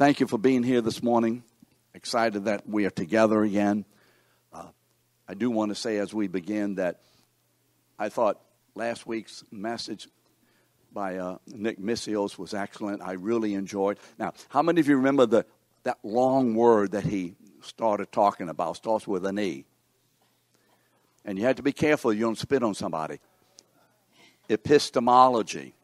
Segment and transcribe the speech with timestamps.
[0.00, 1.44] Thank you for being here this morning.
[1.92, 3.84] Excited that we are together again.
[4.50, 4.68] Uh,
[5.28, 7.02] I do want to say as we begin that
[7.98, 8.40] I thought
[8.74, 10.08] last week's message
[10.90, 13.02] by uh, Nick Missios was excellent.
[13.02, 13.98] I really enjoyed.
[14.18, 15.44] Now, how many of you remember the
[15.82, 18.76] that long word that he started talking about?
[18.76, 19.66] Starts with an E.
[21.26, 23.20] And you have to be careful you don't spit on somebody.
[24.48, 25.74] Epistemology.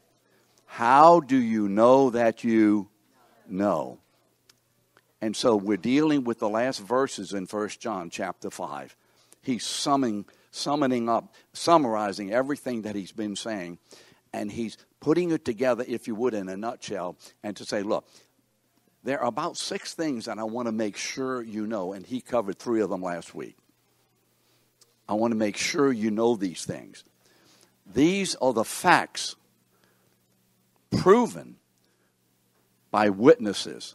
[0.65, 2.89] How do you know that you
[3.47, 3.99] know?
[5.21, 8.97] And so we're dealing with the last verses in 1 John chapter 5.
[9.43, 13.79] He's summing, summoning up, summarizing everything that he's been saying,
[14.33, 18.09] and he's putting it together, if you would, in a nutshell, and to say, look,
[19.05, 22.21] there are about six things that I want to make sure you know, and he
[22.21, 23.57] covered three of them last week.
[25.09, 27.05] I want to make sure you know these things.
[27.87, 29.37] These are the facts
[30.91, 31.57] proven
[32.91, 33.95] by witnesses.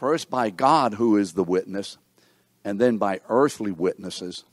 [0.00, 1.98] First, by God, who is the witness,
[2.64, 4.44] and then by earthly witnesses.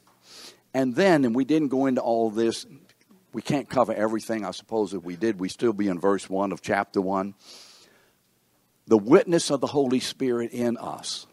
[0.73, 2.65] And then, and we didn't go into all this,
[3.31, 4.43] we can't cover everything.
[4.43, 7.33] I suppose if we did, we'd still be in verse 1 of chapter 1.
[8.87, 11.25] The witness of the Holy Spirit in us.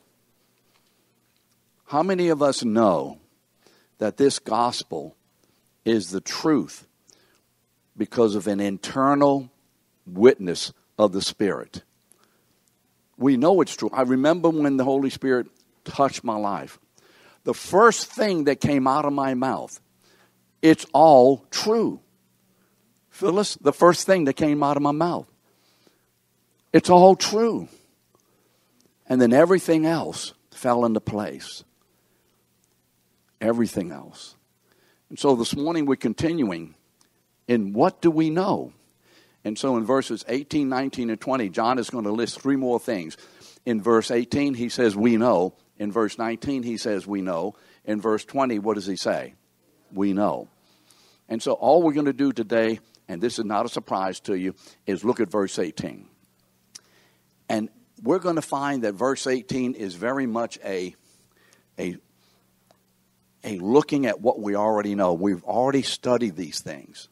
[1.87, 3.19] How many of us know
[3.99, 5.17] that this gospel
[5.85, 6.87] is the truth
[7.97, 9.51] because of an internal
[10.07, 11.83] witness of the Spirit.
[13.17, 13.91] We know it's true.
[13.93, 15.47] I remember when the Holy Spirit
[15.85, 16.79] touched my life.
[17.45, 19.81] The first thing that came out of my mouth,
[20.63, 22.01] it's all true.
[23.11, 25.27] Phyllis, the first thing that came out of my mouth,
[26.73, 27.69] it's all true.
[29.07, 31.63] And then everything else fell into place.
[33.41, 34.35] Everything else.
[35.11, 36.75] And so this morning we're continuing
[37.47, 38.73] in what do we know?
[39.45, 42.81] And so in verses 18, 19, and 20, John is going to list three more
[42.81, 43.17] things.
[43.67, 45.55] In verse 18, he says, We know.
[45.79, 47.55] In verse 19, he says, We know.
[47.85, 49.35] In verse 20, what does he say?
[49.93, 50.49] We know.
[51.29, 54.35] And so all we're going to do today, and this is not a surprise to
[54.35, 54.55] you,
[54.87, 56.09] is look at verse 18.
[57.49, 57.69] And
[58.03, 60.95] we're going to find that verse 18 is very much a,
[61.79, 61.97] a,
[63.43, 65.13] a looking at what we already know.
[65.15, 67.09] We've already studied these things.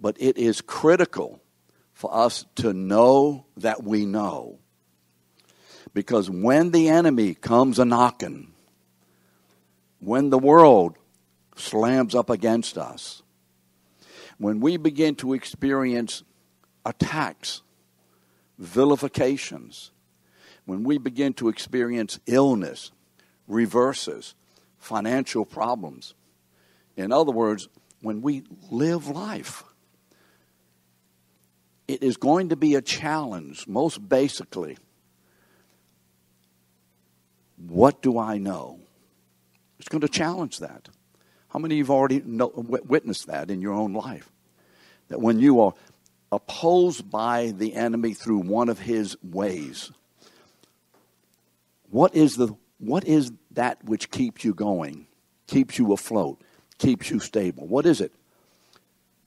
[0.00, 1.40] But it is critical
[1.92, 4.58] for us to know that we know.
[5.94, 8.52] Because when the enemy comes a knocking,
[9.98, 10.98] when the world
[11.56, 13.22] slams up against us,
[14.38, 16.22] when we begin to experience
[16.84, 17.62] attacks,
[18.58, 19.90] vilifications,
[20.66, 22.90] when we begin to experience illness,
[23.48, 24.34] reverses,
[24.78, 26.14] financial problems,
[26.96, 27.68] in other words,
[28.00, 29.64] when we live life,
[31.88, 34.76] it is going to be a challenge, most basically.
[37.56, 38.80] What do I know?
[39.78, 40.88] It's going to challenge that.
[41.48, 44.30] How many of you have already know, witnessed that in your own life?
[45.08, 45.72] That when you are
[46.32, 49.92] opposed by the enemy through one of his ways,
[51.90, 55.06] what is, the, what is that which keeps you going,
[55.46, 56.42] keeps you afloat,
[56.78, 57.66] keeps you stable?
[57.66, 58.12] What is it?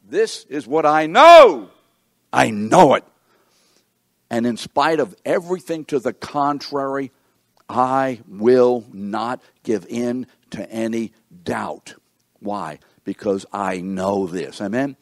[0.07, 1.69] This is what I know.
[2.31, 3.03] I know it.
[4.29, 7.11] And in spite of everything to the contrary,
[7.67, 11.13] I will not give in to any
[11.43, 11.95] doubt.
[12.39, 12.79] Why?
[13.03, 14.61] Because I know this.
[14.61, 14.97] Amen?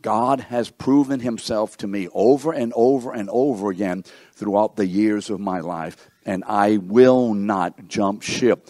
[0.00, 5.28] God has proven himself to me over and over and over again throughout the years
[5.28, 8.68] of my life, and I will not jump ship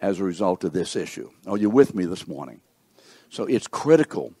[0.00, 1.30] as a result of this issue.
[1.46, 2.60] Are you with me this morning?
[3.30, 4.32] So it's critical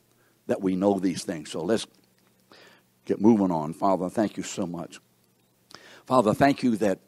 [0.46, 1.50] that we know these things.
[1.50, 1.86] So let's
[3.04, 3.72] get moving on.
[3.72, 5.00] Father, thank you so much.
[6.06, 7.00] Father, thank you that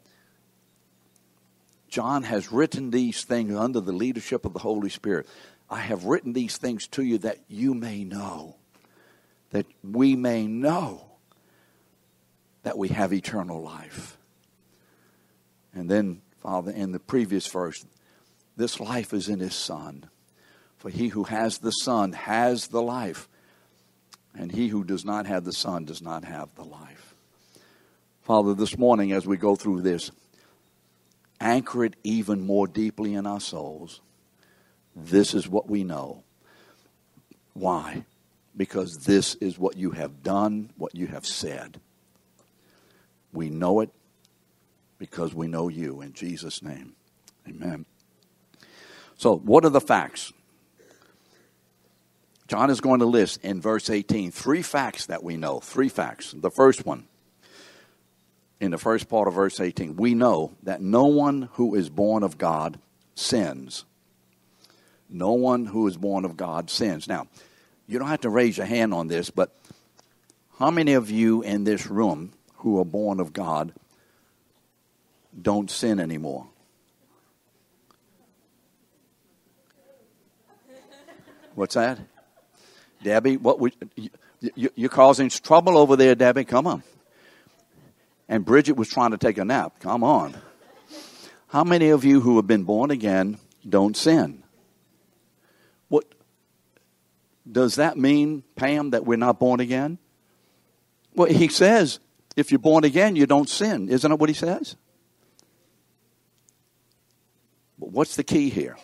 [1.87, 5.27] John has written these things under the leadership of the Holy Spirit.
[5.69, 8.55] I have written these things to you that you may know,
[9.51, 11.03] that we may know
[12.63, 14.17] that we have eternal life.
[15.73, 17.85] And then, Father, in the previous verse,
[18.55, 20.09] this life is in his Son.
[20.77, 23.27] For he who has the Son has the life.
[24.37, 27.15] And he who does not have the Son does not have the life.
[28.21, 30.11] Father, this morning as we go through this,
[31.39, 34.01] anchor it even more deeply in our souls.
[34.95, 36.23] This is what we know.
[37.53, 38.05] Why?
[38.55, 41.79] Because this is what you have done, what you have said.
[43.33, 43.89] We know it
[44.99, 46.01] because we know you.
[46.01, 46.93] In Jesus' name,
[47.47, 47.85] amen.
[49.15, 50.31] So, what are the facts?
[52.47, 55.59] John is going to list in verse 18 three facts that we know.
[55.59, 56.33] Three facts.
[56.35, 57.07] The first one
[58.59, 62.23] in the first part of verse 18, we know that no one who is born
[62.23, 62.79] of God
[63.13, 63.85] sins.
[65.09, 67.07] No one who is born of God sins.
[67.07, 67.27] Now,
[67.87, 69.55] you don't have to raise your hand on this, but
[70.57, 73.73] how many of you in this room who are born of God
[75.39, 76.47] don't sin anymore?
[81.53, 81.99] What's that?
[83.03, 83.59] Debbie, what
[83.95, 86.45] you, you're causing trouble over there, Debbie.
[86.45, 86.83] Come on.
[88.29, 89.79] And Bridget was trying to take a nap.
[89.79, 90.35] Come on.
[91.47, 94.43] How many of you who have been born again don't sin?
[95.87, 96.05] What
[97.49, 99.97] does that mean, Pam, that we're not born again?
[101.15, 101.99] Well, he says,
[102.35, 103.89] if you're born again, you don't sin.
[103.89, 104.75] Isn't that what he says?
[107.79, 108.77] But what's the key here?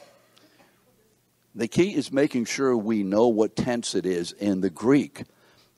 [1.56, 5.24] The key is making sure we know what tense it is in the Greek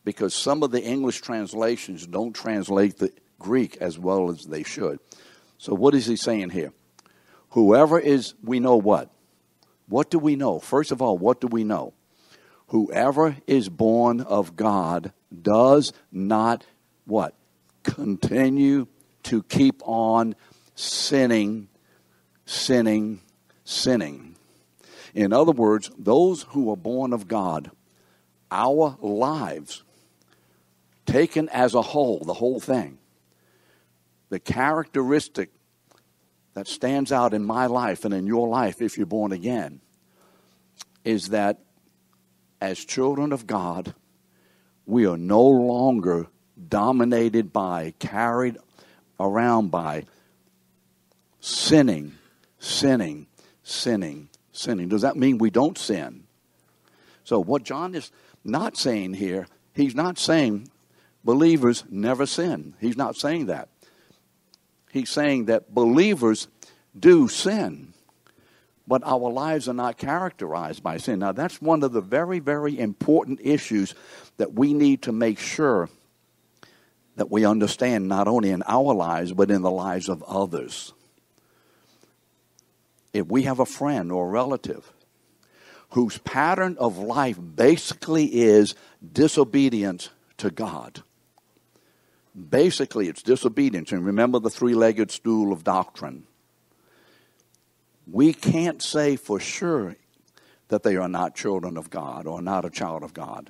[0.06, 5.00] because some of the English translations don't translate the Greek as well as they should.
[5.58, 6.72] So, what is he saying here?
[7.50, 9.10] Whoever is, we know what?
[9.88, 10.60] What do we know?
[10.60, 11.94] First of all, what do we know?
[12.68, 16.66] Whoever is born of God does not
[17.06, 17.36] what?
[17.84, 18.88] Continue
[19.24, 20.36] to keep on
[20.76, 21.68] sinning,
[22.46, 23.22] sinning,
[23.64, 24.35] sinning.
[25.16, 27.72] In other words, those who are born of God,
[28.52, 29.82] our lives,
[31.06, 32.98] taken as a whole, the whole thing,
[34.30, 35.52] the characteristic
[36.54, 39.80] that stands out in my life and in your life if you're born again
[41.06, 41.60] is that
[42.60, 43.94] as children of God,
[44.86, 46.28] we are no longer
[46.68, 48.58] dominated by, carried
[49.18, 50.04] around by
[51.40, 52.16] sinning,
[52.60, 53.28] sinning,
[53.64, 54.90] sinning, sinning.
[54.90, 56.24] Does that mean we don't sin?
[57.24, 58.12] So, what John is
[58.44, 60.70] not saying here, he's not saying
[61.24, 62.76] believers never sin.
[62.80, 63.70] He's not saying that.
[64.92, 66.48] He's saying that believers
[66.98, 67.94] do sin,
[68.88, 71.20] but our lives are not characterized by sin.
[71.20, 73.94] Now, that's one of the very, very important issues
[74.38, 75.90] that we need to make sure
[77.16, 80.94] that we understand not only in our lives, but in the lives of others.
[83.16, 84.92] If we have a friend or a relative
[85.92, 88.76] whose pattern of life basically is
[89.14, 91.02] disobedience to God,
[92.38, 93.94] basically it's disobedience.
[93.94, 96.28] And remember the three legged stool of doctrine.
[98.06, 99.96] We can't say for sure
[100.68, 103.50] that they are not children of God or not a child of God,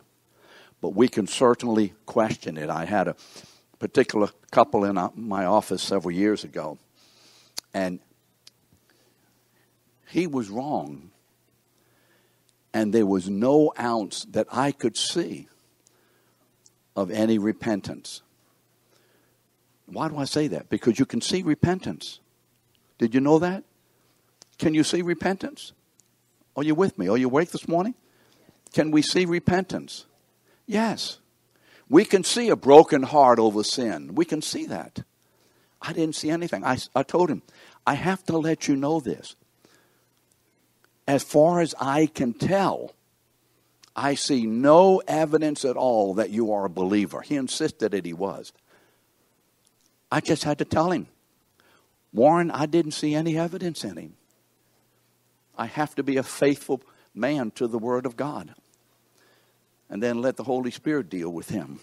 [0.79, 2.69] but we can certainly question it.
[2.69, 3.15] I had a
[3.79, 6.77] particular couple in my office several years ago,
[7.73, 7.99] and
[10.07, 11.11] he was wrong,
[12.73, 15.47] and there was no ounce that I could see
[16.95, 18.21] of any repentance.
[19.87, 20.69] Why do I say that?
[20.69, 22.19] Because you can see repentance.
[22.97, 23.63] Did you know that?
[24.57, 25.73] Can you see repentance?
[26.55, 27.09] Are you with me?
[27.09, 27.95] Are you awake this morning?
[28.73, 30.05] Can we see repentance?
[30.65, 31.19] Yes.
[31.89, 34.15] We can see a broken heart over sin.
[34.15, 35.03] We can see that.
[35.81, 36.63] I didn't see anything.
[36.63, 37.43] I, I told him,
[37.85, 39.35] I have to let you know this.
[41.07, 42.93] As far as I can tell,
[43.95, 47.21] I see no evidence at all that you are a believer.
[47.21, 48.51] He insisted that he was.
[50.11, 51.07] I just had to tell him,
[52.11, 54.13] Warren, I didn't see any evidence in him.
[55.57, 56.81] I have to be a faithful
[57.13, 58.53] man to the Word of God.
[59.89, 61.79] And then let the Holy Spirit deal with him.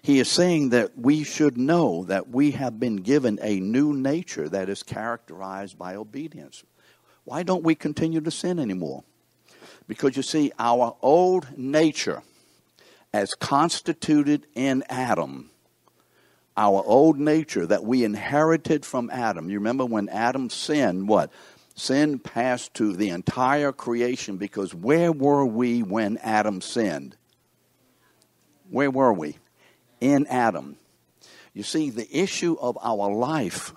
[0.00, 4.48] He is saying that we should know that we have been given a new nature
[4.48, 6.64] that is characterized by obedience.
[7.28, 9.04] Why don't we continue to sin anymore?
[9.86, 12.22] Because you see, our old nature,
[13.12, 15.50] as constituted in Adam,
[16.56, 19.50] our old nature that we inherited from Adam.
[19.50, 21.30] You remember when Adam sinned, what?
[21.74, 27.14] Sin passed to the entire creation because where were we when Adam sinned?
[28.70, 29.36] Where were we?
[30.00, 30.78] In Adam.
[31.52, 33.74] You see, the issue of our life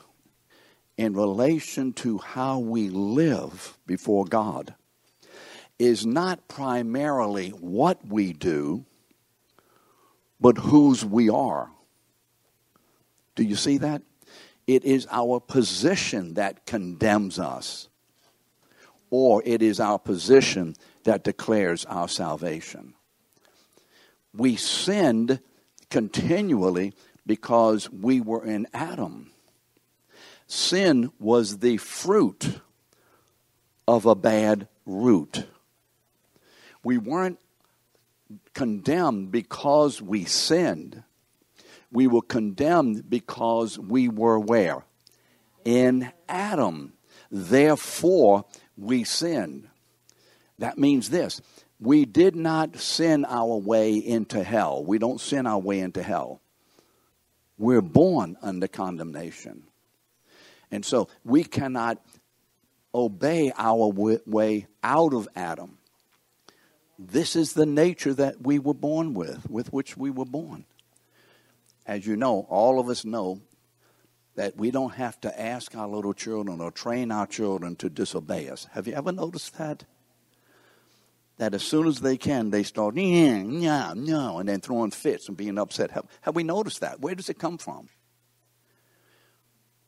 [1.01, 4.75] in relation to how we live before God
[5.79, 8.86] is not primarily what we do,
[10.39, 11.72] but whose we are.
[13.34, 14.03] Do you see that?
[14.67, 17.89] It is our position that condemns us
[19.10, 22.93] or it is our position that declares our salvation.
[24.36, 25.39] We sinned
[25.89, 26.93] continually
[27.25, 29.30] because we were in Adam.
[30.51, 32.60] Sin was the fruit
[33.88, 35.46] of a bad root.
[36.84, 37.39] We weren't
[38.53, 41.03] condemned because we sinned.
[41.89, 44.84] We were condemned because we were where?
[45.63, 46.96] In Adam.
[47.31, 48.43] Therefore,
[48.75, 49.70] we sinned.
[50.60, 51.39] That means this
[51.79, 54.84] we did not sin our way into hell.
[54.84, 56.41] We don't sin our way into hell.
[57.58, 59.63] We're born under condemnation.
[60.71, 62.01] And so we cannot
[62.93, 63.87] obey our
[64.25, 65.77] way out of Adam.
[66.97, 70.65] This is the nature that we were born with, with which we were born.
[71.85, 73.41] As you know, all of us know
[74.35, 78.49] that we don't have to ask our little children or train our children to disobey
[78.49, 78.67] us.
[78.71, 79.85] Have you ever noticed that?
[81.41, 85.27] that as soon as they can, they start, yeah, yeah, no, and then throwing fits
[85.27, 85.89] and being upset.
[85.89, 86.99] Have, have we noticed that?
[86.99, 87.89] Where does it come from?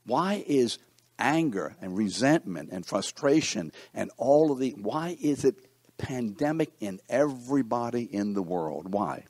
[0.05, 0.79] Why is
[1.17, 5.55] anger and resentment and frustration and all of the, why is it
[5.97, 8.91] pandemic in everybody in the world?
[8.91, 9.25] Why?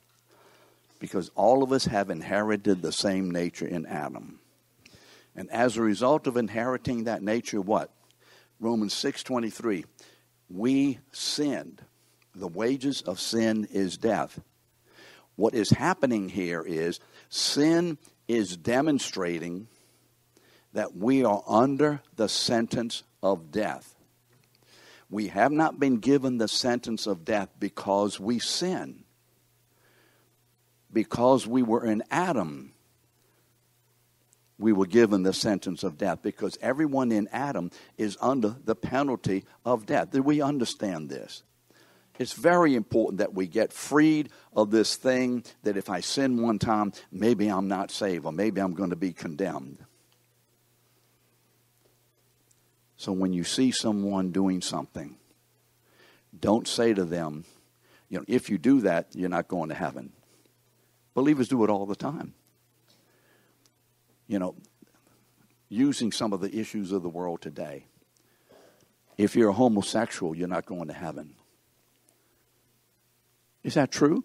[0.98, 4.40] Because all of us have inherited the same nature in Adam.
[5.36, 7.90] And as a result of inheriting that nature, what?
[8.60, 9.84] Romans 6:23,
[10.48, 11.82] we sinned
[12.34, 14.40] the wages of sin is death.
[15.36, 19.68] What is happening here is sin is demonstrating
[20.74, 23.94] that we are under the sentence of death.
[25.08, 29.04] We have not been given the sentence of death because we sin.
[30.92, 32.72] Because we were in Adam,
[34.58, 39.44] we were given the sentence of death because everyone in Adam is under the penalty
[39.64, 40.10] of death.
[40.10, 41.42] Do we understand this?
[42.18, 46.60] It's very important that we get freed of this thing that if I sin one
[46.60, 49.84] time, maybe I'm not saved or maybe I'm going to be condemned.
[53.04, 55.16] So when you see someone doing something,
[56.40, 57.44] don't say to them,
[58.08, 60.14] you know, if you do that, you're not going to heaven.
[61.12, 62.32] Believers do it all the time.
[64.26, 64.54] You know,
[65.68, 67.84] using some of the issues of the world today.
[69.18, 71.34] If you're a homosexual, you're not going to heaven.
[73.62, 74.24] Is that true?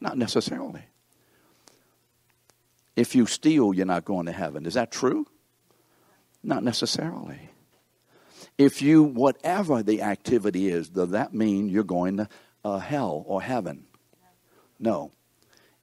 [0.00, 0.84] Not necessarily.
[2.94, 4.64] If you steal, you're not going to heaven.
[4.64, 5.26] Is that true?
[6.42, 7.50] Not necessarily.
[8.58, 12.28] If you, whatever the activity is, does that mean you're going to
[12.64, 13.86] uh, hell or heaven?
[14.78, 15.12] No.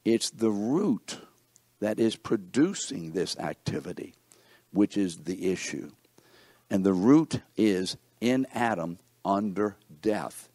[0.06, 1.20] It's the root
[1.80, 4.14] that is producing this activity,
[4.72, 5.92] which is the issue.
[6.70, 10.50] And the root is in Adam under death.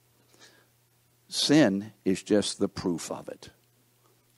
[1.29, 3.51] Sin is just the proof of it.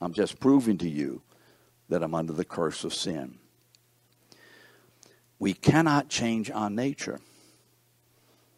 [0.00, 1.22] I'm just proving to you
[1.88, 3.38] that I'm under the curse of sin.
[5.38, 7.20] We cannot change our nature.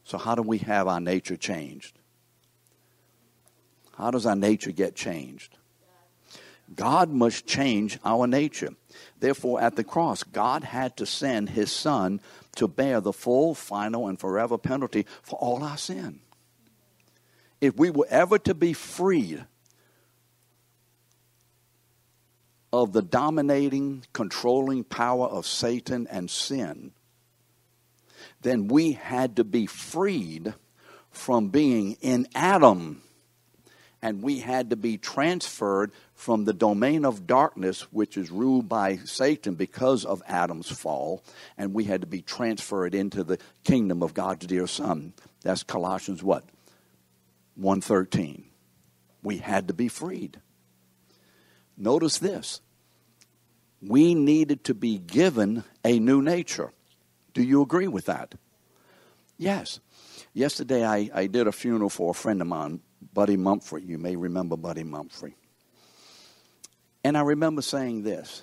[0.05, 1.99] So, how do we have our nature changed?
[3.97, 5.57] How does our nature get changed?
[6.75, 8.71] God must change our nature.
[9.19, 12.21] Therefore, at the cross, God had to send his Son
[12.57, 16.21] to bear the full, final, and forever penalty for all our sin
[17.61, 19.45] if we were ever to be freed
[22.73, 26.93] of the dominating, controlling power of Satan and sin,
[28.43, 30.55] then we had to be freed
[31.11, 33.03] from being in Adam.
[34.01, 38.97] And we had to be transferred from the domain of darkness, which is ruled by
[38.99, 41.25] Satan because of Adam's fall,
[41.57, 45.15] and we had to be transferred into the kingdom of God's dear Son.
[45.43, 46.45] That's Colossians what?
[47.57, 48.45] 113.
[49.25, 50.41] We had to be freed.
[51.79, 52.61] Notice this.
[53.81, 56.73] We needed to be given a new nature.
[57.33, 58.35] Do you agree with that?
[59.39, 59.79] Yes.
[60.35, 62.81] Yesterday I, I did a funeral for a friend of mine,
[63.15, 63.87] Buddy Mumphrey.
[63.87, 65.35] You may remember Buddy Mumphrey.
[67.05, 68.43] And I remember saying this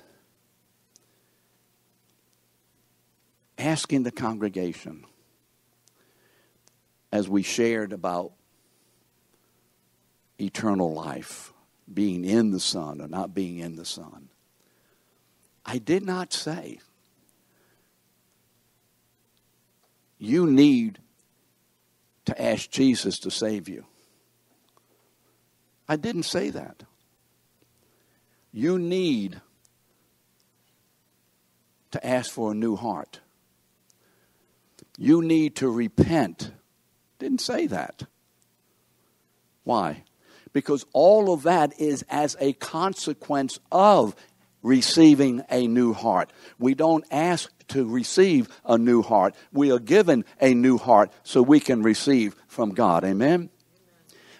[3.58, 5.06] asking the congregation
[7.12, 8.34] as we shared about
[10.40, 11.54] eternal life,
[11.92, 14.30] being in the Son or not being in the Son.
[15.66, 16.80] I did not say
[20.18, 21.00] you need
[22.26, 23.86] to ask Jesus to save you.
[25.88, 26.84] I didn't say that.
[28.52, 29.42] You need
[31.92, 33.20] to ask for a new heart.
[34.98, 36.52] You need to repent.
[37.20, 38.04] Didn't say that.
[39.64, 40.04] Why?
[40.56, 44.16] Because all of that is as a consequence of
[44.64, 46.32] receiving a new heart.
[46.58, 49.36] We don't ask to receive a new heart.
[49.52, 53.04] We are given a new heart so we can receive from God.
[53.04, 53.50] Amen?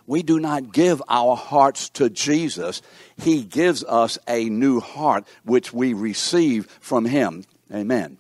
[0.08, 2.82] we do not give our hearts to Jesus.
[3.18, 7.44] He gives us a new heart, which we receive from Him.
[7.74, 8.20] Amen.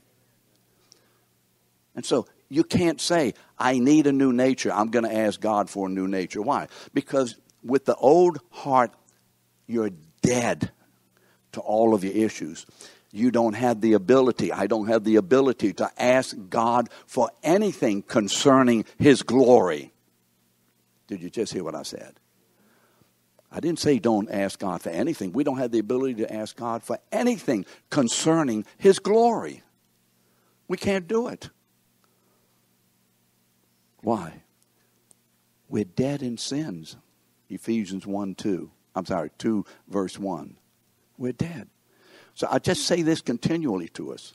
[1.95, 4.73] And so you can't say, I need a new nature.
[4.73, 6.41] I'm going to ask God for a new nature.
[6.41, 6.67] Why?
[6.93, 7.35] Because
[7.65, 8.91] with the old heart,
[9.67, 9.91] you're
[10.21, 10.71] dead
[11.53, 12.65] to all of your issues.
[13.11, 18.01] You don't have the ability, I don't have the ability to ask God for anything
[18.01, 19.93] concerning His glory.
[21.07, 22.19] Did you just hear what I said?
[23.51, 25.31] I didn't say don't ask God for anything.
[25.31, 29.63] We don't have the ability to ask God for anything concerning His glory.
[30.67, 31.49] We can't do it.
[34.01, 34.41] Why?
[35.69, 36.97] We're dead in sins.
[37.49, 38.71] Ephesians 1 2.
[38.95, 40.57] I'm sorry, 2 verse 1.
[41.17, 41.69] We're dead.
[42.33, 44.33] So I just say this continually to us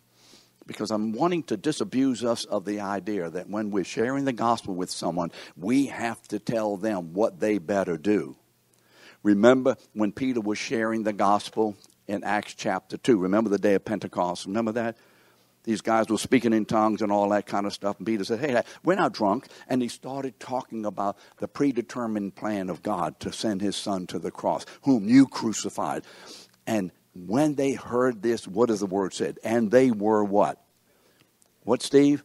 [0.67, 4.75] because I'm wanting to disabuse us of the idea that when we're sharing the gospel
[4.75, 8.37] with someone, we have to tell them what they better do.
[9.23, 11.77] Remember when Peter was sharing the gospel
[12.07, 13.19] in Acts chapter 2?
[13.19, 14.47] Remember the day of Pentecost?
[14.47, 14.97] Remember that?
[15.65, 17.99] These guys were speaking in tongues and all that kind of stuff.
[17.99, 19.49] And Peter said, Hey, we're not drunk.
[19.69, 24.19] And he started talking about the predetermined plan of God to send his son to
[24.19, 26.05] the cross, whom you crucified.
[26.67, 29.39] And when they heard this, what does the word said?
[29.45, 30.63] And they were what?
[31.65, 32.23] What, Steve?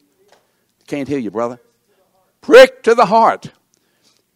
[0.88, 1.60] Can't hear you, brother.
[2.42, 3.52] Prick to the heart.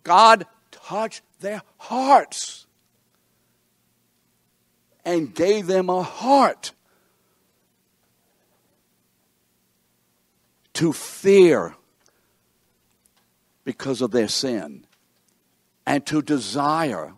[0.03, 2.65] God touched their hearts
[5.05, 6.73] and gave them a heart
[10.79, 11.75] to fear
[13.65, 14.85] because of their sin
[15.85, 17.15] and to desire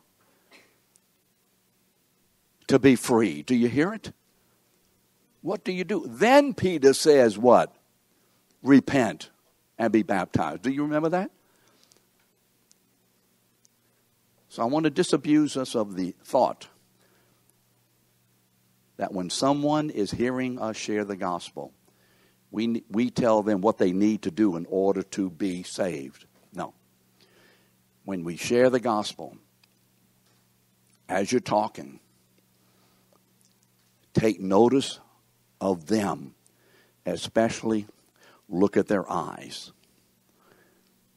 [2.66, 3.44] to be free.
[3.44, 4.14] Do you hear it?
[5.44, 6.04] What do you do?
[6.08, 7.72] Then Peter says, What?
[8.64, 9.30] Repent
[9.78, 10.64] and be baptized.
[10.64, 11.30] Do you remember that?
[14.50, 16.68] So I want to disabuse us of the thought
[18.98, 21.74] that when someone is hearing us share the gospel,
[22.52, 26.26] we, we tell them what they need to do in order to be saved.
[26.54, 26.74] No.
[28.04, 29.38] When we share the gospel,
[31.08, 32.00] as you're talking,
[34.14, 35.00] take notice
[35.62, 36.36] of them,
[37.06, 37.88] especially
[38.50, 39.72] look at their eyes.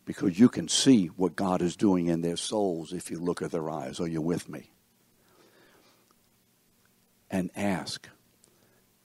[0.05, 3.51] Because you can see what God is doing in their souls if you look at
[3.51, 4.01] their eyes.
[4.01, 4.71] Are you with me?
[7.31, 8.09] And ask,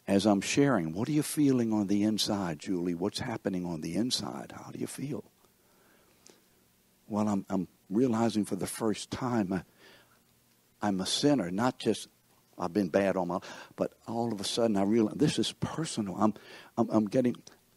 [0.10, 2.96] as I'm sharing, what are you feeling on the inside, Julie?
[2.96, 4.52] What's happening on the inside?
[4.56, 5.24] How do you feel?
[7.08, 9.62] Well, I'm, I'm realizing for the first time I,
[10.82, 12.08] I'm a sinner, not just
[12.58, 13.44] I've been bad all my life.
[13.76, 16.16] But all of a sudden, I realize this is personal.
[16.20, 16.34] I'm,
[16.76, 17.36] I'm, I'm getting,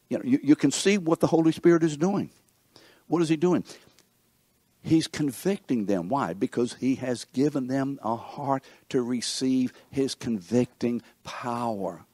[0.08, 2.30] you know, you, you can see what the Holy Spirit is doing.
[3.08, 3.62] What is He doing?
[4.82, 6.08] He's convicting them.
[6.08, 6.32] Why?
[6.32, 12.06] Because He has given them a heart to receive His convicting power.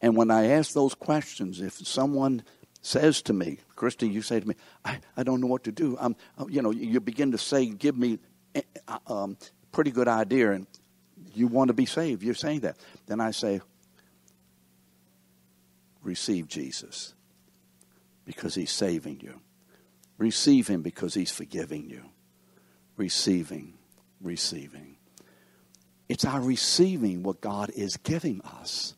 [0.00, 2.42] And when I ask those questions, if someone
[2.82, 5.96] says to me, Christy, you say to me, I, I don't know what to do.
[6.00, 6.16] I'm,
[6.48, 8.18] you know, you begin to say, give me
[8.54, 9.36] eh, eh, um,
[9.72, 10.66] pretty good idea and
[11.34, 12.76] you want to be saved, you're saying that.
[13.06, 13.60] Then I say,
[16.02, 17.14] receive Jesus
[18.24, 19.40] because he's saving you.
[20.18, 22.02] Receive him because he's forgiving you.
[22.96, 23.74] Receiving,
[24.20, 24.96] receiving.
[26.08, 28.94] It's our receiving what God is giving us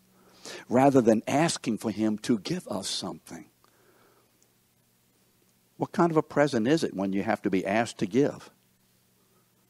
[0.68, 3.46] rather than asking for him to give us something.
[5.76, 8.50] What kind of a present is it when you have to be asked to give?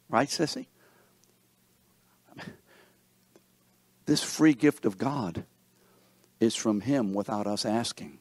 [0.08, 0.66] Right, Sissy?
[4.04, 5.44] This free gift of God
[6.40, 8.18] is from Him without us asking.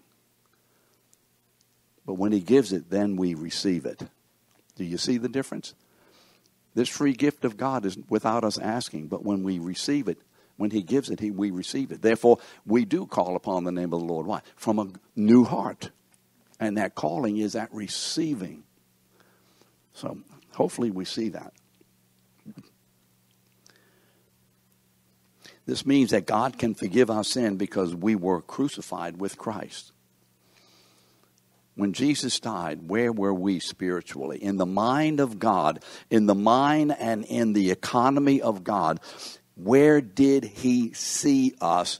[2.06, 4.04] But when He gives it, then we receive it.
[4.76, 5.74] Do you see the difference?
[6.76, 10.20] This free gift of God is without us asking, but when we receive it,
[10.58, 12.02] when He gives it, he, we receive it.
[12.02, 14.26] Therefore, we do call upon the name of the Lord.
[14.26, 14.42] Why?
[14.56, 15.90] From a new heart.
[16.60, 18.64] And that calling is that receiving.
[19.94, 20.20] So
[20.52, 21.54] hopefully we see that.
[25.66, 29.92] This means that God can forgive our sin because we were crucified with Christ.
[31.76, 34.38] When Jesus died, where were we spiritually?
[34.44, 39.00] In the mind of God, in the mind and in the economy of God.
[39.56, 42.00] Where did he see us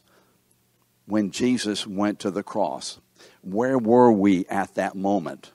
[1.06, 3.00] when Jesus went to the cross?
[3.42, 5.52] Where were we at that moment?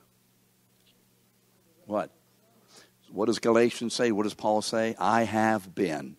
[1.85, 2.11] What?
[3.11, 4.11] What does Galatians say?
[4.11, 4.95] What does Paul say?
[4.99, 6.17] I have been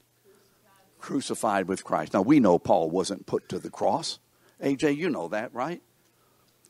[0.99, 2.15] crucified with Christ.
[2.15, 4.19] Now, we know Paul wasn't put to the cross.
[4.63, 5.81] AJ, you know that, right?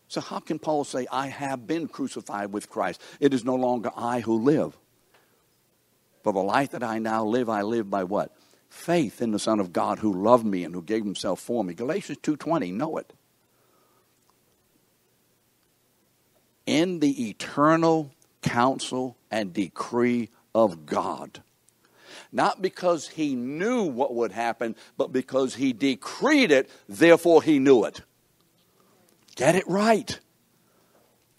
[0.08, 3.00] So, how can Paul say, I have been crucified with Christ?
[3.20, 4.76] It is no longer I who live.
[6.22, 8.34] For the life that I now live, I live by what?
[8.68, 11.74] Faith in the Son of God who loved me and who gave himself for me.
[11.74, 13.12] Galatians 2.20, know it.
[16.66, 21.42] In the eternal counsel and decree of God.
[22.30, 27.84] Not because he knew what would happen, but because he decreed it, therefore he knew
[27.84, 28.02] it.
[29.34, 30.18] Get it right.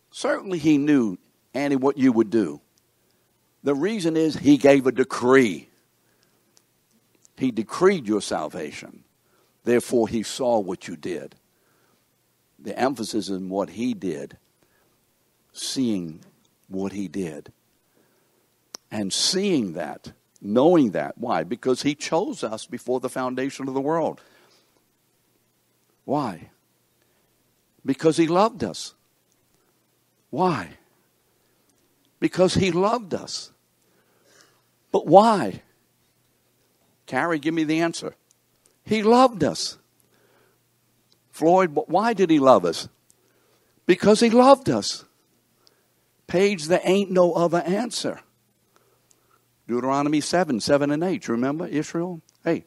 [0.09, 1.17] Certainly he knew,
[1.53, 2.61] Annie, what you would do.
[3.63, 5.68] The reason is he gave a decree.
[7.39, 9.06] He decreed your salvation.
[9.63, 11.36] Therefore, he saw what you did.
[12.60, 14.38] The emphasis is in what he did,
[15.54, 16.19] seeing
[16.67, 17.54] what he did.
[18.91, 21.17] And seeing that, knowing that.
[21.17, 21.45] Why?
[21.45, 24.19] Because he chose us before the foundation of the world.
[26.04, 26.49] Why?
[27.86, 28.95] Because he loved us.
[30.30, 30.71] Why?
[32.19, 33.54] Because he loved us.
[34.91, 35.62] But why?
[37.10, 38.13] Carrie, give me the answer.
[38.86, 39.80] He loved us.
[41.32, 42.88] Floyd, why did he love us?
[43.88, 45.06] Because he loved us.
[46.28, 48.19] Page, there ain't no other answer.
[49.67, 51.28] Deuteronomy 7, 7 and 8.
[51.30, 52.22] Remember Israel?
[52.43, 52.65] Hey,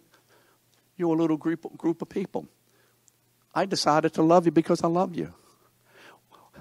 [0.96, 2.48] you're a little group, group of people.
[3.54, 5.32] I decided to love you because I love you.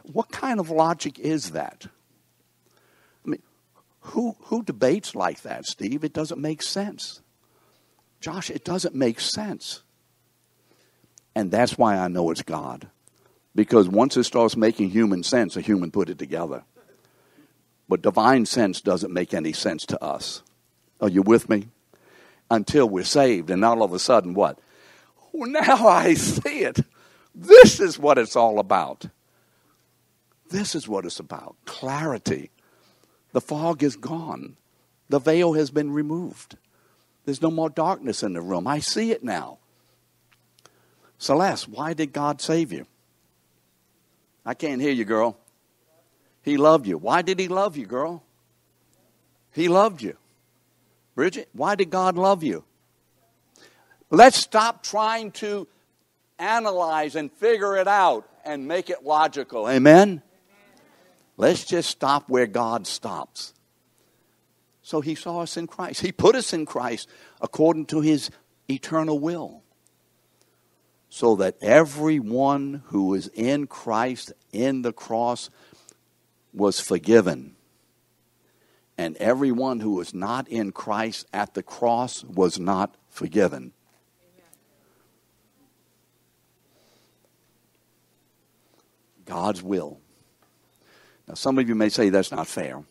[0.04, 1.88] What kind of logic is that?
[3.26, 3.42] I mean,
[4.02, 6.04] who, who debates like that, Steve?
[6.04, 7.22] It doesn't make sense.
[8.22, 9.82] Josh, it doesn't make sense.
[11.36, 12.88] And that's why I know it's God.
[13.56, 16.64] Because once it starts making human sense, a human put it together.
[17.90, 20.44] But divine sense doesn't make any sense to us.
[21.02, 21.68] Are you with me?
[22.50, 24.60] Until we're saved, and all of a sudden, what?
[25.32, 26.80] Well, now I see it.
[27.34, 29.08] This is what it's all about.
[30.50, 32.52] This is what it's about clarity.
[33.32, 34.58] The fog is gone,
[35.10, 36.58] the veil has been removed.
[37.26, 38.68] There's no more darkness in the room.
[38.68, 39.60] I see it now.
[41.18, 42.88] Celeste, why did God save you?
[44.46, 45.38] I can't hear you, girl.
[46.42, 46.98] He loved you.
[46.98, 48.24] Why did He love you, girl?
[49.52, 50.18] He loved you.
[51.14, 52.64] Bridget, why did God love you?
[54.10, 55.68] Let's stop trying to
[56.40, 59.70] analyze and figure it out and make it logical.
[59.70, 60.22] Amen?
[61.38, 63.54] Let's just stop where God stops.
[64.92, 66.02] So he saw us in Christ.
[66.02, 67.08] He put us in Christ
[67.40, 68.30] according to his
[68.70, 69.64] eternal will.
[71.08, 75.50] So that everyone who is in Christ in the cross
[76.54, 77.56] was forgiven.
[78.98, 83.72] And everyone who was not in Christ at the cross was not forgiven.
[89.24, 90.02] God's will.
[91.30, 92.84] Now, some of you may say that's not fair.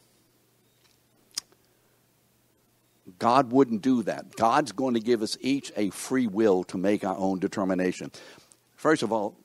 [3.20, 4.34] God wouldn't do that.
[4.34, 8.10] God's going to give us each a free will to make our own determination.
[8.74, 9.36] First of all,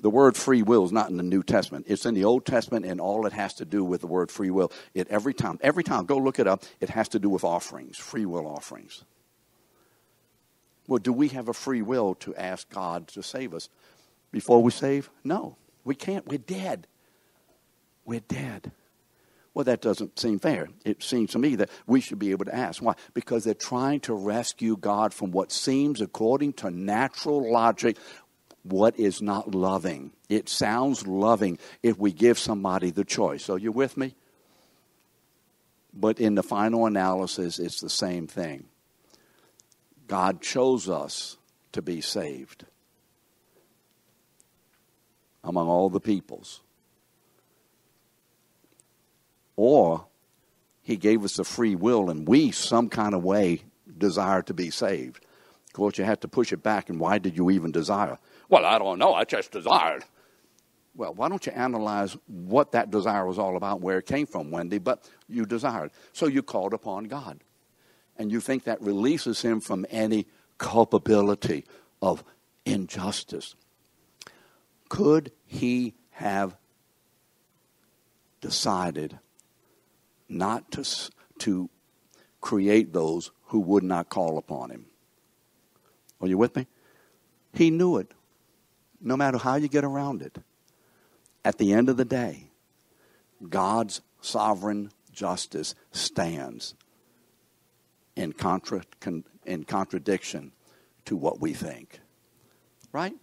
[0.00, 1.86] the word free will is not in the New Testament.
[1.88, 4.50] It's in the Old Testament, and all it has to do with the word free
[4.50, 4.72] will.
[4.92, 6.64] It every time, every time, go look it up.
[6.80, 9.04] It has to do with offerings, free will offerings.
[10.88, 13.68] Well, do we have a free will to ask God to save us
[14.32, 15.10] before we save?
[15.24, 16.26] No, we can't.
[16.26, 16.86] We're dead.
[18.04, 18.72] We're dead.
[19.56, 20.68] Well, that doesn't seem fair.
[20.84, 22.82] It seems to me that we should be able to ask.
[22.82, 22.92] Why?
[23.14, 27.96] Because they're trying to rescue God from what seems, according to natural logic,
[28.64, 30.12] what is not loving.
[30.28, 33.44] It sounds loving if we give somebody the choice.
[33.44, 34.14] So, you with me?
[35.94, 38.66] But in the final analysis, it's the same thing.
[40.06, 41.38] God chose us
[41.72, 42.66] to be saved
[45.42, 46.60] among all the peoples
[49.56, 50.06] or
[50.82, 53.62] he gave us a free will and we some kind of way
[53.98, 55.24] desire to be saved.
[55.66, 58.18] Of course, you have to push it back, and why did you even desire?
[58.48, 60.04] Well, I don't know, I just desired.
[60.94, 64.50] Well, why don't you analyze what that desire was all about, where it came from,
[64.50, 64.78] Wendy?
[64.78, 65.90] But you desired.
[66.12, 67.42] So you called upon God.
[68.16, 71.66] And you think that releases him from any culpability
[72.00, 72.24] of
[72.64, 73.54] injustice.
[74.88, 76.56] Could he have
[78.40, 79.18] decided
[80.28, 80.84] not to,
[81.38, 81.70] to
[82.40, 84.86] create those who would not call upon him.
[86.20, 86.66] Are you with me?
[87.52, 88.12] He knew it.
[89.00, 90.38] No matter how you get around it,
[91.44, 92.50] at the end of the day,
[93.48, 96.74] God's sovereign justice stands
[98.16, 98.82] in, contra,
[99.44, 100.52] in contradiction
[101.04, 102.00] to what we think.
[102.92, 103.14] Right?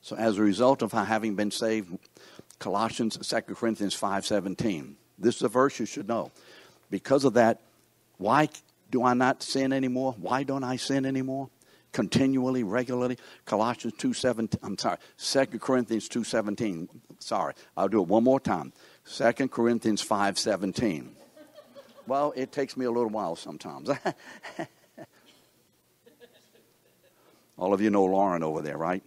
[0.00, 1.98] So as a result of having been saved,
[2.58, 4.96] Colossians 2 Corinthians 5:17.
[5.18, 6.30] This is a verse you should know.
[6.90, 7.60] Because of that,
[8.18, 8.48] why
[8.90, 10.14] do I not sin anymore?
[10.18, 11.50] Why don't I sin anymore?
[11.92, 13.18] Continually, regularly.
[13.44, 14.58] Colossians 2:17.
[14.62, 14.98] I'm sorry.
[15.16, 16.88] 2 Corinthians 2:17.
[17.18, 17.54] Sorry.
[17.76, 18.72] I'll do it one more time.
[19.04, 21.14] 2 Corinthians 5:17.
[22.06, 23.90] Well, it takes me a little while sometimes.
[27.58, 29.02] All of you know Lauren over there, right?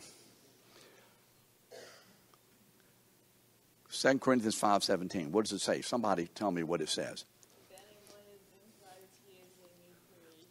[3.91, 5.31] 2 Corinthians 5:17.
[5.31, 5.81] What does it say?
[5.81, 7.25] Somebody tell me what it says.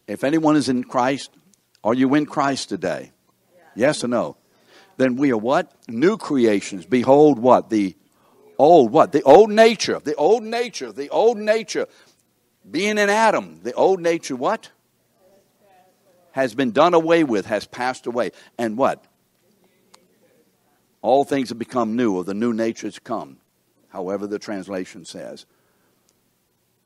[0.06, 1.30] If anyone is in Christ,
[1.82, 3.12] are you in Christ today?
[3.74, 4.36] Yes or no?
[4.96, 5.72] Then we are what?
[5.88, 6.84] New creations.
[6.84, 7.70] Behold what?
[7.70, 7.96] The
[8.58, 9.12] old what?
[9.12, 9.98] The old nature.
[9.98, 10.92] The old nature.
[10.92, 11.86] The old nature.
[12.68, 14.70] Being in Adam, the old nature what?
[16.32, 18.32] Has been done away with, has passed away.
[18.58, 19.04] And what?
[21.02, 23.38] All things have become new, or the new nature has come,
[23.88, 25.46] however the translation says.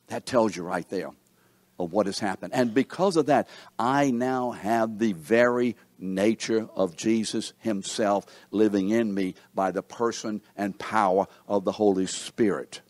[0.08, 1.10] That tells you right there
[1.78, 2.52] of what has happened.
[2.54, 3.48] And because of that,
[3.78, 10.42] I now have the very nature of Jesus Himself living in me by the person
[10.56, 12.80] and power of the Holy Spirit.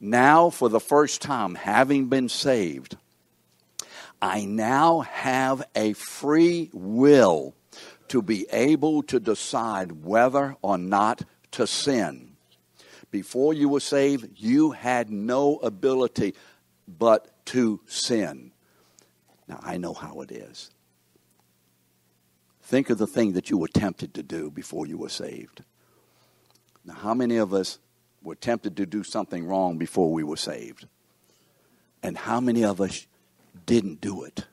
[0.00, 2.96] Now, for the first time, having been saved,
[4.20, 7.54] I now have a free will
[8.10, 12.32] to be able to decide whether or not to sin.
[13.12, 16.34] Before you were saved, you had no ability
[16.88, 18.50] but to sin.
[19.46, 20.70] Now, I know how it is.
[22.62, 25.62] Think of the thing that you were tempted to do before you were saved.
[26.84, 27.78] Now, how many of us
[28.22, 30.88] were tempted to do something wrong before we were saved?
[32.02, 33.06] And how many of us
[33.66, 34.46] didn't do it?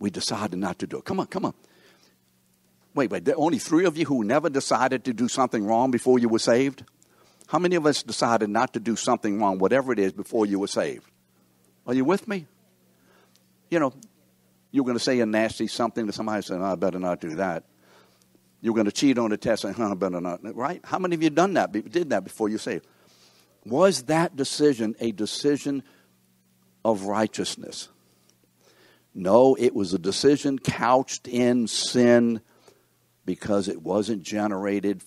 [0.00, 1.04] We decided not to do it.
[1.04, 1.54] Come on, come on.
[2.94, 5.90] Wait, wait, there are only three of you who never decided to do something wrong
[5.90, 6.84] before you were saved?
[7.46, 10.58] How many of us decided not to do something wrong, whatever it is, before you
[10.58, 11.04] were saved?
[11.86, 12.46] Are you with me?
[13.70, 13.92] You know,
[14.70, 17.36] you're going to say a nasty something to somebody, saying, oh, I better not do
[17.36, 17.64] that.
[18.60, 20.40] You're going to cheat on a test, oh, I better not.
[20.54, 20.80] Right?
[20.84, 22.86] How many of you done that, did that before you saved?
[23.64, 25.82] Was that decision a decision
[26.84, 27.88] of righteousness?
[29.14, 32.40] No, it was a decision couched in sin
[33.24, 35.02] because it wasn't generated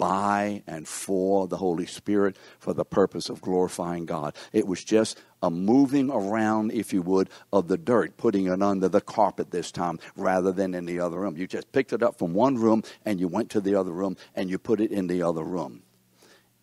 [0.00, 4.34] by and for the Holy Spirit for the purpose of glorifying God.
[4.52, 8.88] It was just a moving around, if you would, of the dirt, putting it under
[8.88, 11.36] the carpet this time rather than in the other room.
[11.36, 14.16] You just picked it up from one room and you went to the other room
[14.34, 15.82] and you put it in the other room.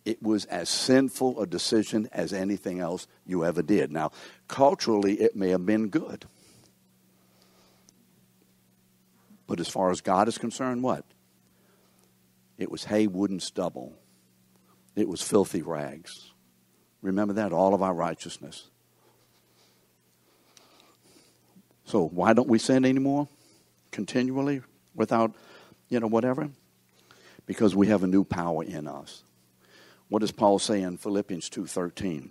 [0.04, 3.92] It was as sinful a decision as anything else you ever did.
[3.92, 4.10] Now,
[4.48, 6.24] culturally, it may have been good.
[9.48, 11.04] But as far as God is concerned, what?
[12.58, 13.94] It was hay, wood, and stubble.
[14.94, 16.30] It was filthy rags.
[17.02, 17.52] Remember that?
[17.52, 18.68] All of our righteousness.
[21.84, 23.26] So why don't we sin anymore?
[23.90, 24.60] Continually?
[24.94, 25.34] Without,
[25.88, 26.50] you know, whatever?
[27.46, 29.22] Because we have a new power in us.
[30.08, 32.30] What does Paul say in Philippians 2.13?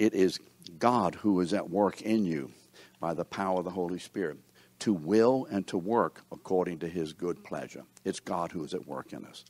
[0.00, 0.40] It is
[0.78, 2.50] God who is at work in you
[2.98, 4.38] by the power of the Holy Spirit
[4.80, 7.84] to will and to work according to his good pleasure.
[8.04, 9.44] It's God who is at work in us.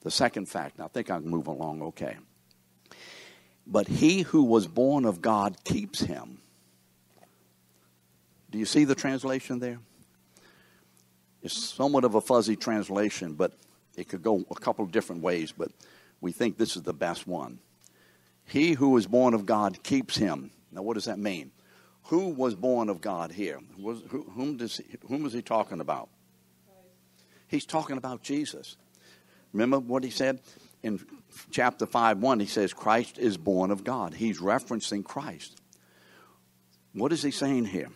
[0.00, 2.16] The second fact, now I think I can move along okay.
[3.66, 6.38] But he who was born of God keeps him.
[8.50, 9.78] Do you see the translation there?
[11.42, 13.52] It's somewhat of a fuzzy translation, but
[13.96, 15.70] it could go a couple of different ways, but
[16.20, 17.58] we think this is the best one.
[18.44, 20.50] He who is born of God keeps him.
[20.72, 21.50] Now, what does that mean?
[22.08, 23.60] Who was born of God here?
[23.78, 26.08] Was, who, whom, does he, whom is he talking about?
[27.46, 28.76] He's talking about Jesus.
[29.52, 30.40] Remember what he said
[30.82, 31.00] in
[31.50, 32.40] chapter 5 1?
[32.40, 34.14] He says, Christ is born of God.
[34.14, 35.60] He's referencing Christ.
[36.94, 37.90] What is he saying here?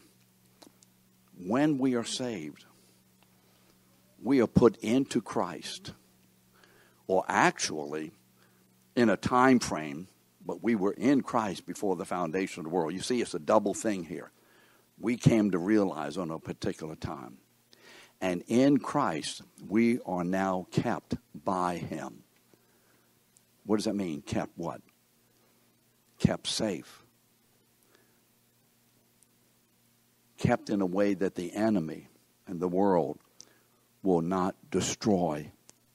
[1.46, 2.66] When we are saved,
[4.22, 5.92] we are put into Christ,
[7.06, 8.12] or actually,
[8.94, 10.08] in a time frame
[10.44, 12.92] but we were in Christ before the foundation of the world.
[12.92, 14.30] You see, it's a double thing here.
[14.98, 17.38] We came to realize on a particular time.
[18.20, 22.22] And in Christ, we are now kept by Him.
[23.64, 24.22] What does that mean?
[24.22, 24.80] Kept what?
[26.18, 27.02] Kept safe.
[30.38, 32.08] Kept in a way that the enemy
[32.46, 33.18] and the world
[34.02, 35.50] will not destroy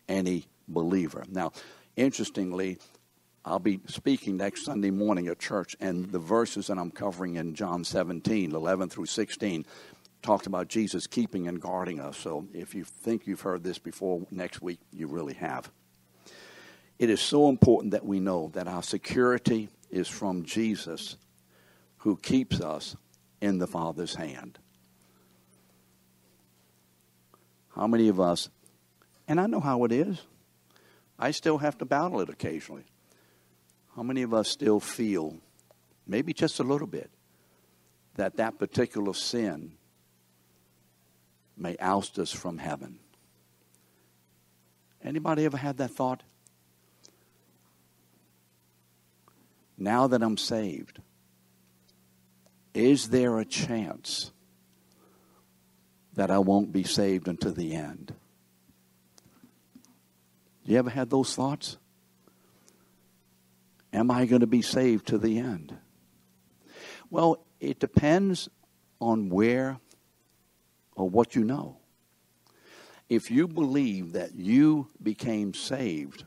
[0.08, 1.24] any believer.
[1.30, 1.52] Now,
[1.96, 2.80] interestingly,
[3.48, 7.56] I'll be speaking next Sunday morning at church, and the verses that I'm covering in
[7.56, 9.66] John 17, 11 through 16,
[10.22, 12.18] talked about Jesus keeping and guarding us.
[12.18, 15.72] So if you think you've heard this before, next week you really have.
[17.00, 21.16] It is so important that we know that our security is from Jesus
[22.00, 22.98] who keeps us
[23.40, 24.60] in the Father's hand.
[27.74, 28.50] How many of us,
[29.26, 30.22] and I know how it is,
[31.18, 32.84] I still have to battle it occasionally.
[33.98, 35.38] How many of us still feel,
[36.06, 37.10] maybe just a little bit,
[38.14, 39.74] that that particular sin
[41.58, 43.00] may oust us from heaven?
[45.04, 46.22] Anybody ever had that thought?
[49.80, 51.02] Now that I'm saved,
[52.76, 54.32] is there a chance
[56.14, 58.14] that I won't be saved until the end?
[60.66, 61.78] You ever had those thoughts?
[63.94, 65.76] Am I going to be saved to the end?
[67.10, 68.50] Well, it depends
[69.00, 69.80] on where
[70.96, 71.78] or what you know.
[73.10, 76.26] If you believe that you became saved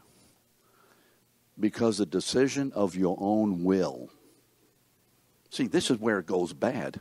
[1.59, 4.09] because the decision of your own will,
[5.51, 7.01] see, this is where it goes bad.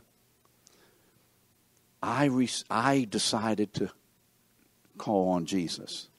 [2.02, 3.90] I, re- I decided to
[4.98, 6.09] call on Jesus.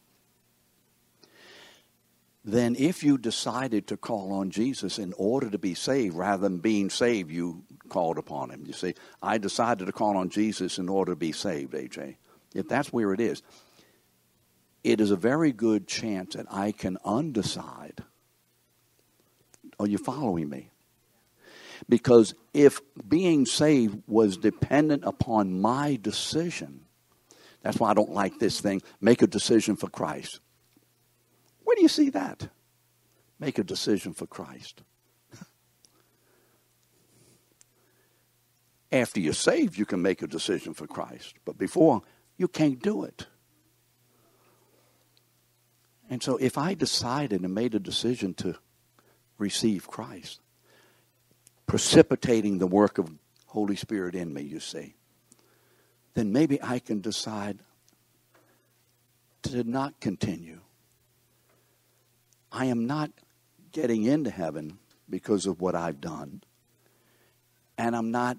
[2.43, 6.57] Then, if you decided to call on Jesus in order to be saved, rather than
[6.57, 8.63] being saved, you called upon him.
[8.65, 12.15] You see, I decided to call on Jesus in order to be saved, AJ.
[12.55, 13.43] If that's where it is,
[14.83, 17.99] it is a very good chance that I can undecide.
[19.79, 20.71] Are you following me?
[21.87, 26.85] Because if being saved was dependent upon my decision,
[27.61, 30.39] that's why I don't like this thing make a decision for Christ.
[31.71, 32.49] Where do you see that?
[33.39, 34.81] Make a decision for Christ.
[38.91, 41.35] After you're saved, you can make a decision for Christ.
[41.45, 42.01] But before,
[42.35, 43.27] you can't do it.
[46.09, 48.57] And so if I decided and made a decision to
[49.37, 50.41] receive Christ,
[51.67, 53.09] precipitating the work of
[53.45, 54.95] Holy Spirit in me, you see,
[56.15, 57.59] then maybe I can decide
[59.43, 60.59] to not continue.
[62.51, 63.11] I am not
[63.71, 66.43] getting into heaven because of what I've done.
[67.77, 68.37] And I'm not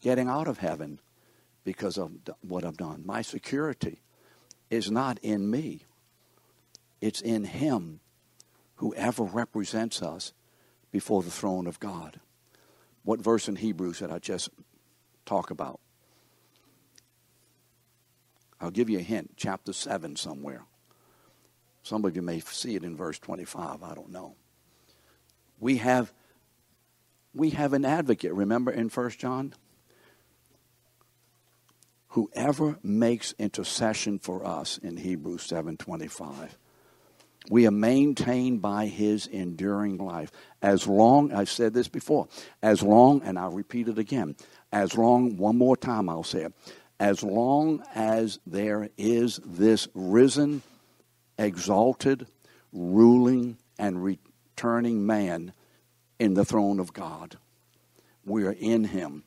[0.00, 1.00] getting out of heaven
[1.64, 2.12] because of
[2.42, 3.02] what I've done.
[3.04, 4.00] My security
[4.70, 5.82] is not in me,
[7.00, 8.00] it's in Him,
[8.76, 10.32] whoever represents us
[10.90, 12.20] before the throne of God.
[13.02, 14.48] What verse in Hebrews did I just
[15.24, 15.80] talk about?
[18.60, 20.62] I'll give you a hint, chapter 7 somewhere.
[21.86, 24.34] Some of you may see it in verse 25, I don't know.
[25.60, 26.12] We have
[27.32, 29.54] we have an advocate, remember in 1 John?
[32.16, 36.56] whoever makes intercession for us in Hebrews 7:25
[37.50, 42.26] we are maintained by his enduring life as long I've said this before
[42.62, 44.34] as long and I'll repeat it again
[44.72, 46.54] as long one more time I'll say it
[46.98, 50.62] as long as there is this risen
[51.38, 52.26] exalted
[52.72, 55.52] ruling and returning man
[56.18, 57.36] in the throne of God
[58.24, 59.24] we are in him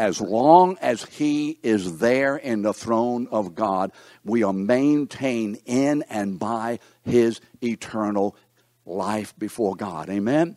[0.00, 3.92] as long as He is there in the throne of God,
[4.24, 8.34] we are maintained in and by His eternal
[8.86, 10.08] life before God.
[10.08, 10.56] Amen?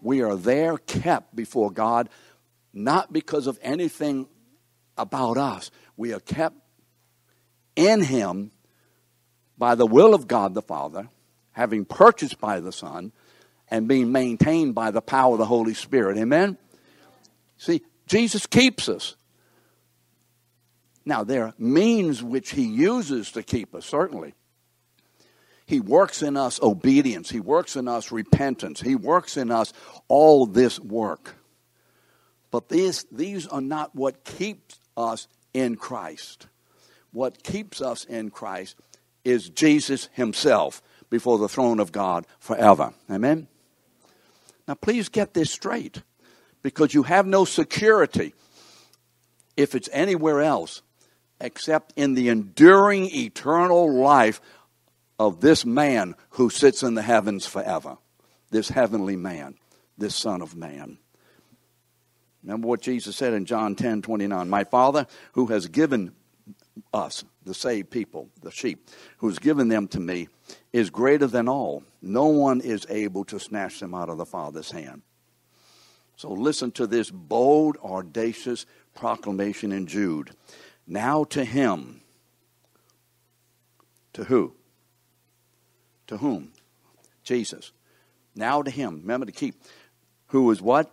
[0.00, 2.08] We are there kept before God,
[2.72, 4.26] not because of anything
[4.98, 5.70] about us.
[5.96, 6.56] We are kept
[7.76, 8.50] in Him
[9.58, 11.08] by the will of God the Father,
[11.52, 13.12] having purchased by the Son,
[13.68, 16.18] and being maintained by the power of the Holy Spirit.
[16.18, 16.58] Amen?
[17.56, 19.16] See, Jesus keeps us.
[21.04, 24.34] Now, there are means which He uses to keep us, certainly.
[25.64, 29.72] He works in us obedience, He works in us repentance, He works in us
[30.06, 31.36] all this work.
[32.50, 36.46] But these, these are not what keeps us in Christ.
[37.10, 38.76] What keeps us in Christ
[39.24, 42.92] is Jesus Himself before the throne of God forever.
[43.10, 43.48] Amen?
[44.66, 46.02] Now, please get this straight
[46.62, 48.34] because you have no security
[49.56, 50.82] if it's anywhere else
[51.40, 54.40] except in the enduring eternal life
[55.18, 57.98] of this man who sits in the heavens forever.
[58.50, 59.56] This heavenly man,
[59.98, 60.98] this Son of Man.
[62.42, 64.48] Remember what Jesus said in John 10 29.
[64.48, 66.12] My Father, who has given
[66.92, 68.88] us, the saved people, the sheep,
[69.18, 70.28] who has given them to me,
[70.72, 71.82] is greater than all.
[72.00, 75.02] No one is able to snatch them out of the Father's hand.
[76.16, 80.30] So listen to this bold, audacious proclamation in Jude.
[80.86, 82.02] Now to him.
[84.14, 84.54] To who?
[86.08, 86.52] To whom?
[87.24, 87.72] Jesus.
[88.34, 89.00] Now to him.
[89.00, 89.62] Remember to keep.
[90.28, 90.90] Who is what?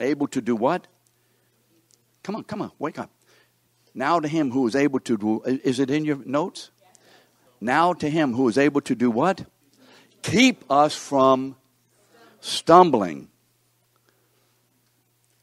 [0.00, 0.86] Able to do what?
[2.22, 3.10] Come on, come on, wake up.
[3.96, 6.70] Now to him who is able to do, is it in your notes?
[7.62, 9.46] Now to him who is able to do what?
[10.20, 11.56] Keep us from
[12.40, 13.28] stumbling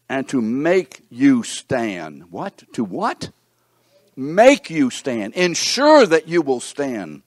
[0.07, 2.31] and to make you stand.
[2.31, 2.63] What?
[2.73, 3.31] To what?
[4.15, 5.33] Make you stand.
[5.33, 7.23] Ensure that you will stand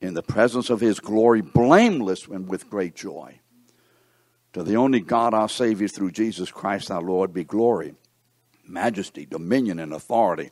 [0.00, 3.40] in the presence of his glory, blameless and with great joy.
[4.52, 7.94] To the only God, our Savior, through Jesus Christ our Lord, be glory
[8.68, 10.50] majesty, dominion, and authority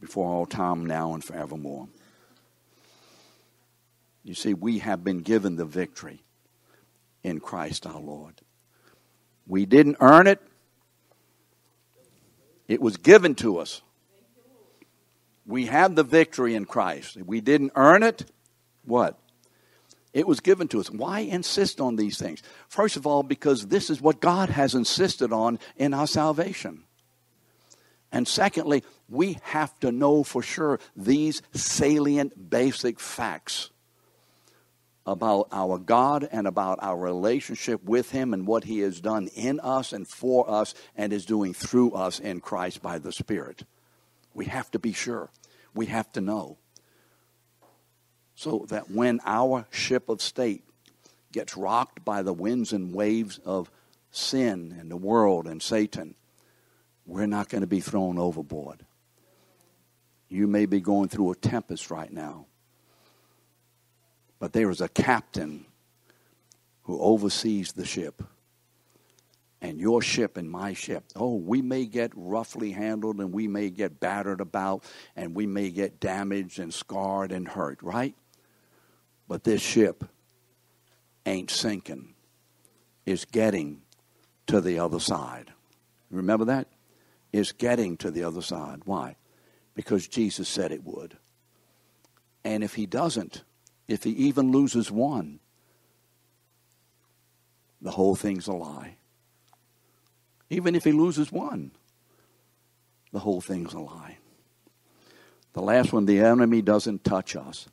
[0.00, 1.88] before all time, now, and forevermore.
[4.24, 6.22] You see, we have been given the victory
[7.22, 8.34] in Christ our Lord.
[9.46, 10.40] We didn't earn it,
[12.68, 13.82] it was given to us.
[15.46, 17.16] We have the victory in Christ.
[17.16, 18.24] We didn't earn it.
[18.84, 19.16] What?
[20.16, 20.90] It was given to us.
[20.90, 22.42] Why insist on these things?
[22.68, 26.84] First of all, because this is what God has insisted on in our salvation.
[28.10, 33.68] And secondly, we have to know for sure these salient basic facts
[35.04, 39.60] about our God and about our relationship with Him and what He has done in
[39.60, 43.64] us and for us and is doing through us in Christ by the Spirit.
[44.32, 45.28] We have to be sure.
[45.74, 46.56] We have to know.
[48.36, 50.62] So that when our ship of state
[51.32, 53.70] gets rocked by the winds and waves of
[54.10, 56.14] sin and the world and Satan,
[57.06, 58.84] we're not going to be thrown overboard.
[60.28, 62.46] You may be going through a tempest right now,
[64.38, 65.64] but there is a captain
[66.82, 68.22] who oversees the ship.
[69.62, 73.70] And your ship and my ship, oh, we may get roughly handled and we may
[73.70, 74.84] get battered about
[75.16, 78.14] and we may get damaged and scarred and hurt, right?
[79.28, 80.04] But this ship
[81.24, 82.14] ain't sinking,
[83.04, 83.82] it's getting
[84.46, 85.52] to the other side.
[86.10, 86.68] Remember that?
[87.32, 88.82] It's getting to the other side.
[88.84, 89.16] Why?
[89.74, 91.16] Because Jesus said it would.
[92.44, 93.42] And if he doesn't,
[93.88, 95.40] if he even loses one,
[97.80, 98.96] the whole thing's a lie.
[100.48, 101.72] Even if he loses one,
[103.12, 104.18] the whole thing's a lie.
[105.52, 107.68] The last one, the enemy doesn't touch us.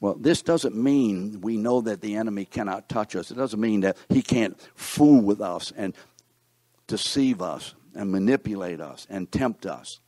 [0.00, 3.30] Well, this doesn't mean we know that the enemy cannot touch us.
[3.30, 5.94] It doesn't mean that he can't fool with us and
[6.86, 9.98] deceive us and manipulate us and tempt us.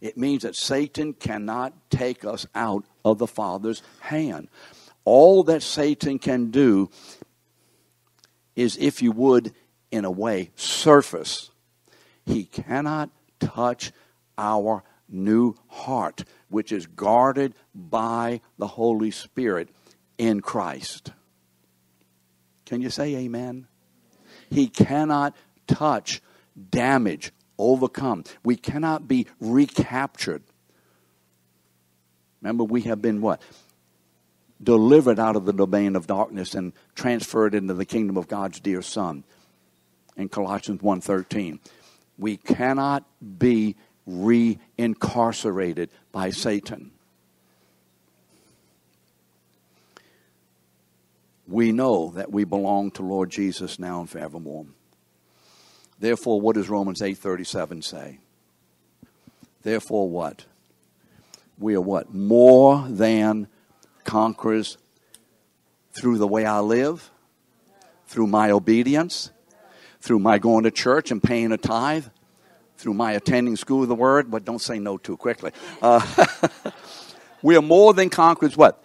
[0.00, 4.48] It means that Satan cannot take us out of the Father's hand.
[5.04, 6.90] All that Satan can do
[8.54, 9.52] is, if you would,
[9.90, 11.50] in a way, surface.
[12.26, 13.92] He cannot touch
[14.38, 16.24] our new heart,
[16.54, 19.68] which is guarded by the Holy Spirit
[20.18, 21.10] in Christ.
[22.64, 23.66] Can you say amen?
[24.50, 25.34] He cannot
[25.66, 26.22] touch
[26.70, 28.22] damage, overcome.
[28.44, 30.44] We cannot be recaptured.
[32.40, 33.42] Remember, we have been what?
[34.62, 38.80] Delivered out of the domain of darkness and transferred into the kingdom of God's dear
[38.80, 39.24] Son.
[40.16, 41.58] In Colossians 1.13.
[42.16, 43.04] We cannot
[43.40, 43.74] be
[44.06, 46.90] re-incarcerated by Satan.
[51.46, 54.66] We know that we belong to Lord Jesus now and forevermore.
[55.98, 58.18] Therefore, what does Romans 8:37 say?
[59.62, 60.46] Therefore what?
[61.58, 62.12] We are what?
[62.12, 63.48] More than
[64.04, 64.76] conquerors
[65.92, 67.10] through the way I live,
[68.06, 69.30] through my obedience,
[70.00, 72.06] through my going to church and paying a tithe,
[72.84, 75.52] through my attending school of the word, but don't say no too quickly.
[75.80, 76.26] Uh,
[77.42, 78.84] we are more than conquerors what?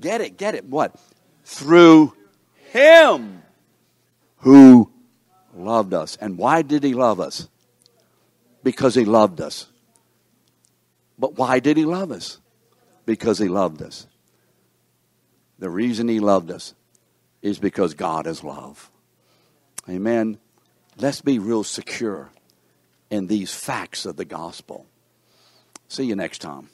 [0.00, 0.64] Get it, get it.
[0.64, 0.96] What?
[1.44, 2.14] Through
[2.72, 3.42] him
[4.38, 4.90] who
[5.54, 6.16] loved us.
[6.20, 7.48] And why did he love us?
[8.64, 9.68] Because he loved us.
[11.16, 12.40] But why did he love us?
[13.04, 14.08] Because he loved us.
[15.60, 16.74] The reason he loved us
[17.40, 18.90] is because God is love.
[19.88, 20.38] Amen.
[20.98, 22.32] Let's be real secure
[23.10, 24.86] in these facts of the gospel.
[25.88, 26.68] See you next time.